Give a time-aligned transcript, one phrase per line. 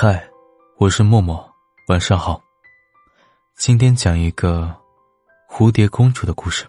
[0.00, 0.30] 嗨，
[0.76, 1.44] 我是默默，
[1.88, 2.40] 晚上好。
[3.56, 4.72] 今天讲一个
[5.50, 6.64] 蝴蝶公主的故事。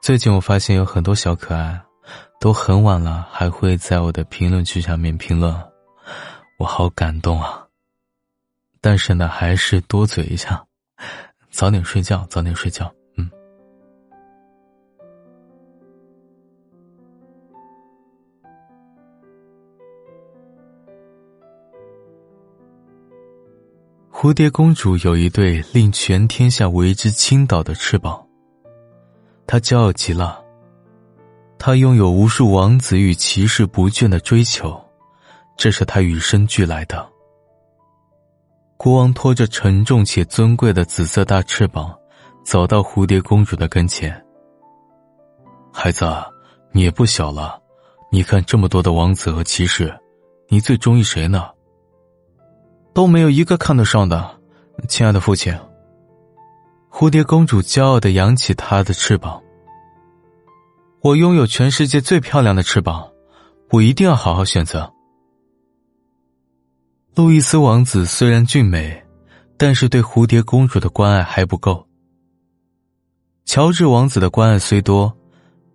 [0.00, 1.78] 最近我发现有很多小可爱，
[2.40, 5.54] 都很晚了还会在我的评论区下面评论，
[6.58, 7.66] 我好感动啊！
[8.80, 10.64] 但是呢，还是多嘴一下，
[11.50, 12.90] 早点睡觉，早点睡觉。
[24.18, 28.26] 蝴蝶公主有一对令全天下为之倾倒的翅膀，
[29.46, 30.42] 她骄傲极了。
[31.58, 34.82] 她拥有无数王子与骑士不倦的追求，
[35.58, 37.06] 这是她与生俱来的。
[38.78, 41.94] 国王拖着沉重且尊贵的紫色大翅膀，
[42.42, 44.24] 走到蝴蝶公主的跟前。
[45.74, 46.06] 孩子，
[46.72, 47.60] 你也不小了，
[48.10, 49.94] 你看这么多的王子和骑士，
[50.48, 51.50] 你最中意谁呢？
[52.96, 54.40] 都没有一个看得上的，
[54.88, 55.54] 亲爱的父亲。
[56.90, 59.38] 蝴蝶公主骄傲的扬起她的翅膀。
[61.02, 63.06] 我拥有全世界最漂亮的翅膀，
[63.70, 64.90] 我一定要好好选择。
[67.14, 69.04] 路易斯王子虽然俊美，
[69.58, 71.86] 但是对蝴蝶公主的关爱还不够。
[73.44, 75.14] 乔治王子的关爱虽多，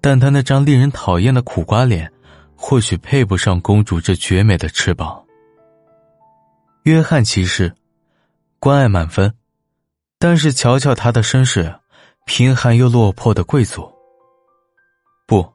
[0.02, 2.12] 但他那张令人讨厌的苦瓜脸，
[2.56, 5.24] 或许配不上公主这绝美的翅膀。
[6.84, 7.76] 约翰骑士，
[8.58, 9.36] 关爱满分，
[10.18, 11.76] 但是瞧瞧他的身世，
[12.26, 13.88] 贫寒又落魄的贵族。
[15.28, 15.48] 不，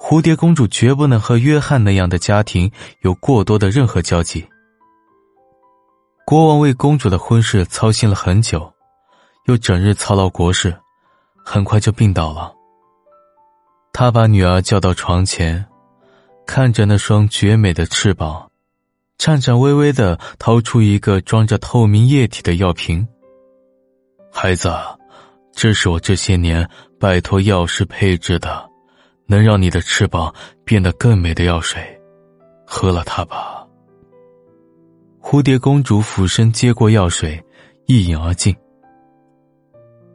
[0.00, 2.68] 蝴蝶公主绝不能和约翰那样的家庭
[3.02, 4.44] 有过多的任何交集。
[6.26, 8.74] 国王为公主的婚事操心了很久，
[9.46, 10.76] 又整日操劳国事，
[11.44, 12.52] 很快就病倒了。
[13.92, 15.64] 他把女儿叫到床前，
[16.44, 18.47] 看着那双绝美的翅膀。
[19.18, 23.06] 颤颤巍巍的掏出一个装着透明液体的药瓶。
[24.32, 24.72] 孩子，
[25.52, 26.68] 这是我这些年
[27.00, 28.70] 拜托药师配制的，
[29.26, 30.32] 能让你的翅膀
[30.64, 31.82] 变得更美的药水，
[32.64, 33.66] 喝了它吧。
[35.20, 37.42] 蝴蝶公主俯身接过药水，
[37.86, 38.54] 一饮而尽。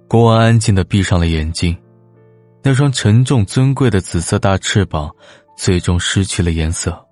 [0.08, 1.78] 国王安静的闭上了眼睛，
[2.64, 5.14] 那双沉重尊贵的紫色大翅膀
[5.58, 7.03] 最终失去了颜色。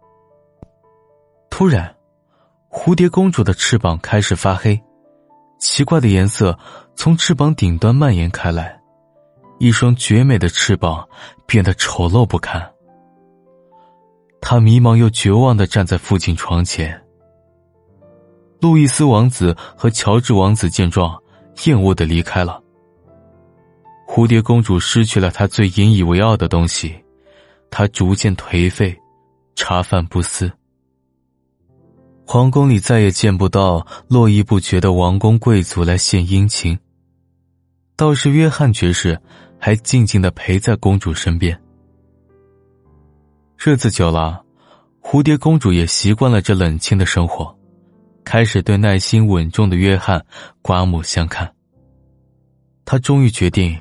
[1.51, 1.94] 突然，
[2.72, 4.81] 蝴蝶公主的翅膀开始发黑，
[5.59, 6.57] 奇怪的颜色
[6.95, 8.79] 从翅膀顶端蔓延开来，
[9.59, 11.07] 一双绝美的翅膀
[11.45, 12.67] 变得丑陋不堪。
[14.40, 17.00] 她迷茫又绝望的站在父亲床前。
[18.59, 21.16] 路易斯王子和乔治王子见状，
[21.66, 22.59] 厌恶的离开了。
[24.07, 26.95] 蝴蝶公主失去了她最引以为傲的东西，
[27.69, 28.97] 她逐渐颓废，
[29.53, 30.51] 茶饭不思。
[32.31, 36.80] 皇宫里再也见不到络绎不绝的王公贵族来献殷勤，
[37.97, 39.22] 倒是约翰爵士
[39.59, 41.62] 还静静的陪在公主身边。
[43.58, 44.41] 日子久了，
[45.02, 47.53] 蝴蝶公主也习惯了这冷清的生活，
[48.24, 50.25] 开始对耐心稳重的约翰
[50.62, 51.53] 刮目相看。
[52.86, 53.78] 她终于决定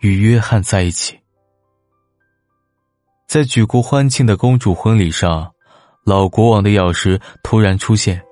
[0.00, 1.14] 与约翰在一起。
[3.28, 5.52] 在举国欢庆的公主婚礼上。
[6.06, 8.24] 老国王的药师突然出现，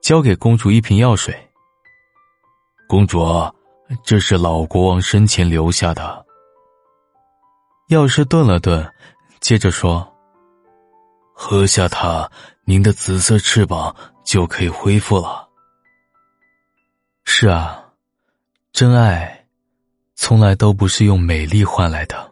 [0.00, 1.32] 交给公主一瓶药水。
[2.88, 3.24] 公主，
[4.02, 6.26] 这是老国王生前留下的。
[7.90, 8.92] 药师顿了顿，
[9.38, 10.12] 接着说
[11.32, 12.28] ：“喝下它，
[12.64, 13.94] 您的紫色翅膀
[14.24, 15.48] 就可以恢复了。”
[17.22, 17.84] 是啊，
[18.72, 19.46] 真爱，
[20.16, 22.31] 从来都不是用美丽换来的。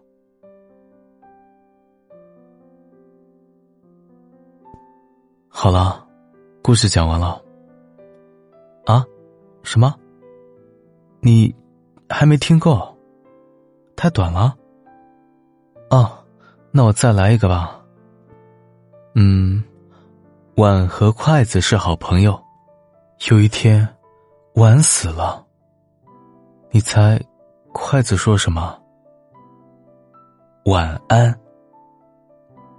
[5.63, 6.03] 好了，
[6.63, 7.39] 故事讲完了。
[8.87, 9.05] 啊，
[9.63, 9.95] 什么？
[11.21, 11.55] 你
[12.09, 12.81] 还没听够？
[13.95, 14.57] 太短了。
[15.91, 16.11] 哦，
[16.71, 17.79] 那我再来一个吧。
[19.15, 19.63] 嗯，
[20.57, 22.43] 碗和筷子是好朋友。
[23.31, 23.87] 有一天，
[24.55, 25.47] 碗死了。
[26.71, 27.23] 你猜，
[27.75, 28.81] 筷子说什么？
[30.65, 31.39] 晚安。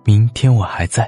[0.04, 1.08] 明天我还在。